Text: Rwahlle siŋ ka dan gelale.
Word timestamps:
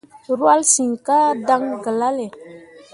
Rwahlle 0.35 0.65
siŋ 0.73 0.91
ka 1.05 1.19
dan 1.47 1.63
gelale. 1.83 2.27